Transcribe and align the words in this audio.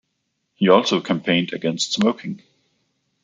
He 0.55 0.67
also 0.67 0.99
campaigned 0.99 1.53
against 1.53 1.93
smoking. 1.93 2.41